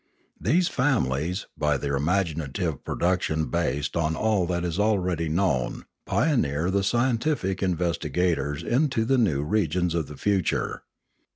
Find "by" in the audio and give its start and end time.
1.55-1.77